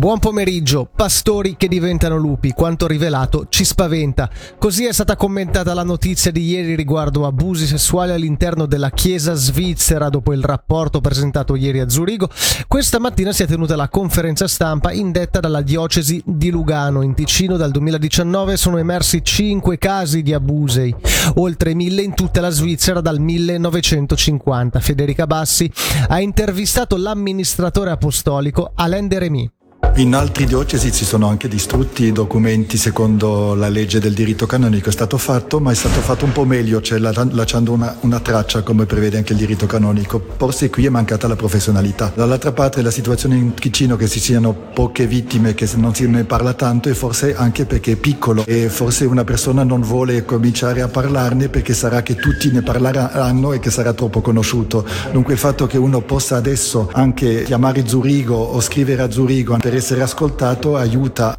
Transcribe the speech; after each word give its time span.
Buon 0.00 0.18
pomeriggio, 0.18 0.88
pastori 0.96 1.56
che 1.58 1.68
diventano 1.68 2.16
lupi, 2.16 2.52
quanto 2.52 2.86
rivelato 2.86 3.48
ci 3.50 3.66
spaventa. 3.66 4.30
Così 4.56 4.86
è 4.86 4.94
stata 4.94 5.14
commentata 5.14 5.74
la 5.74 5.82
notizia 5.82 6.30
di 6.30 6.42
ieri 6.42 6.74
riguardo 6.74 7.26
abusi 7.26 7.66
sessuali 7.66 8.12
all'interno 8.12 8.64
della 8.64 8.88
Chiesa 8.88 9.34
svizzera 9.34 10.08
dopo 10.08 10.32
il 10.32 10.42
rapporto 10.42 11.02
presentato 11.02 11.54
ieri 11.54 11.80
a 11.80 11.90
Zurigo. 11.90 12.30
Questa 12.66 12.98
mattina 12.98 13.30
si 13.32 13.42
è 13.42 13.46
tenuta 13.46 13.76
la 13.76 13.90
conferenza 13.90 14.48
stampa 14.48 14.90
indetta 14.90 15.38
dalla 15.38 15.60
diocesi 15.60 16.22
di 16.24 16.48
Lugano. 16.48 17.02
In 17.02 17.12
Ticino 17.12 17.58
dal 17.58 17.70
2019 17.70 18.56
sono 18.56 18.78
emersi 18.78 19.22
5 19.22 19.76
casi 19.76 20.22
di 20.22 20.32
abusi, 20.32 20.94
oltre 21.34 21.74
1000 21.74 22.00
in 22.00 22.14
tutta 22.14 22.40
la 22.40 22.48
Svizzera 22.48 23.02
dal 23.02 23.20
1950. 23.20 24.80
Federica 24.80 25.26
Bassi 25.26 25.70
ha 26.08 26.20
intervistato 26.20 26.96
l'amministratore 26.96 27.90
apostolico 27.90 28.72
Alain 28.74 29.06
Deremy. 29.06 29.50
In 29.96 30.14
altri 30.14 30.46
diocesi 30.46 30.90
si 30.92 31.04
sono 31.04 31.28
anche 31.28 31.46
distrutti 31.46 32.04
i 32.04 32.12
documenti 32.12 32.78
secondo 32.78 33.54
la 33.54 33.68
legge 33.68 33.98
del 33.98 34.14
diritto 34.14 34.46
canonico, 34.46 34.88
è 34.88 34.92
stato 34.92 35.18
fatto, 35.18 35.60
ma 35.60 35.72
è 35.72 35.74
stato 35.74 36.00
fatto 36.00 36.24
un 36.24 36.32
po' 36.32 36.44
meglio, 36.44 36.80
cioè 36.80 36.98
lasciando 36.98 37.72
una, 37.72 37.96
una, 38.00 38.20
traccia 38.20 38.62
come 38.62 38.86
prevede 38.86 39.18
anche 39.18 39.32
il 39.32 39.38
diritto 39.38 39.66
canonico. 39.66 40.22
Forse 40.38 40.70
qui 40.70 40.86
è 40.86 40.88
mancata 40.88 41.28
la 41.28 41.36
professionalità. 41.36 42.12
Dall'altra 42.14 42.52
parte 42.52 42.80
la 42.80 42.90
situazione 42.90 43.36
in 43.36 43.52
Ticino 43.52 43.96
che 43.96 44.08
ci 44.08 44.20
siano 44.20 44.54
poche 44.54 45.06
vittime, 45.06 45.54
che 45.54 45.68
non 45.74 45.94
si 45.94 46.06
ne 46.08 46.24
parla 46.24 46.54
tanto, 46.54 46.88
e 46.88 46.94
forse 46.94 47.34
anche 47.34 47.66
perché 47.66 47.92
è 47.92 47.96
piccolo 47.96 48.44
e 48.46 48.70
forse 48.70 49.04
una 49.04 49.24
persona 49.24 49.64
non 49.64 49.82
vuole 49.82 50.24
cominciare 50.24 50.80
a 50.80 50.88
parlarne 50.88 51.48
perché 51.48 51.74
sarà 51.74 52.02
che 52.02 52.14
tutti 52.14 52.50
ne 52.50 52.62
parleranno 52.62 53.52
e 53.52 53.58
che 53.58 53.70
sarà 53.70 53.92
troppo 53.92 54.22
conosciuto. 54.22 54.86
Dunque 55.12 55.34
il 55.34 55.38
fatto 55.38 55.66
che 55.66 55.76
uno 55.76 56.00
possa 56.00 56.36
adesso 56.36 56.88
anche 56.92 57.42
chiamare 57.42 57.86
Zurigo 57.86 58.36
o 58.36 58.60
scrivere 58.60 59.02
a 59.02 59.10
Zurigo 59.10 59.58
per 59.58 59.74
essere 59.80 60.02
ascoltato 60.02 60.76
aiuta. 60.76 61.38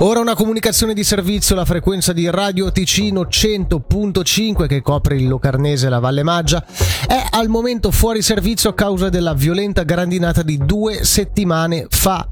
Ora 0.00 0.20
una 0.20 0.36
comunicazione 0.36 0.94
di 0.94 1.02
servizio, 1.02 1.56
la 1.56 1.64
frequenza 1.64 2.12
di 2.12 2.30
Radio 2.30 2.70
Ticino 2.70 3.22
100.5 3.22 4.68
che 4.68 4.80
copre 4.80 5.16
il 5.16 5.26
Locarnese 5.26 5.86
e 5.86 5.88
la 5.88 5.98
Valle 5.98 6.22
Maggia 6.22 6.64
è 7.04 7.20
al 7.30 7.48
momento 7.48 7.90
fuori 7.90 8.22
servizio 8.22 8.70
a 8.70 8.74
causa 8.74 9.08
della 9.08 9.34
violenta 9.34 9.82
grandinata 9.82 10.42
di 10.42 10.56
due 10.56 11.02
settimane 11.02 11.88
fa. 11.90 12.28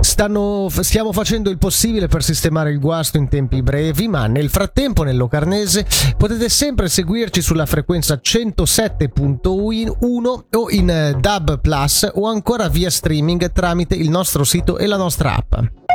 Stanno, 0.00 0.68
stiamo 0.70 1.12
facendo 1.12 1.50
il 1.50 1.58
possibile 1.58 2.06
per 2.06 2.24
sistemare 2.24 2.70
il 2.70 2.80
guasto 2.80 3.18
in 3.18 3.28
tempi 3.28 3.62
brevi, 3.62 4.08
ma 4.08 4.26
nel 4.26 4.48
frattempo 4.48 5.02
nel 5.02 5.18
Locarnese 5.18 5.86
potete 6.16 6.48
sempre 6.48 6.88
seguirci 6.88 7.42
sulla 7.42 7.66
frequenza 7.66 8.14
107.1 8.14 10.40
o 10.52 10.70
in 10.70 10.88
eh, 10.88 11.14
DAB 11.20 11.60
Plus 11.60 12.10
o 12.14 12.26
ancora 12.26 12.70
via 12.70 12.88
streaming 12.88 13.52
tramite 13.52 13.94
il 13.94 14.08
nostro 14.08 14.42
sito 14.42 14.78
e 14.78 14.86
la 14.86 14.96
nostra 14.96 15.36
app. 15.36 15.89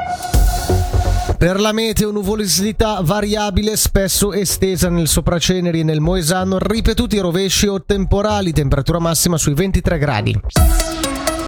Per 1.37 1.59
la 1.59 1.71
meteo 1.71 2.11
nuvolosità 2.11 2.99
variabile 3.01 3.75
spesso 3.75 4.31
estesa 4.31 4.89
nel 4.89 5.07
sopraceneri 5.07 5.79
e 5.79 5.83
nel 5.83 5.99
Moesano, 5.99 6.59
ripetuti 6.59 7.17
rovesci 7.17 7.67
o 7.67 7.83
temporali, 7.83 8.53
temperatura 8.53 8.99
massima 8.99 9.37
sui 9.37 9.53
23 9.53 9.97
gradi. 9.97 10.39